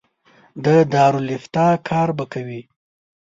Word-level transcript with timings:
د 0.63 0.67
دارالافتا 0.93 1.67
کار 1.89 2.09
به 2.17 2.25
کوي. 2.33 2.61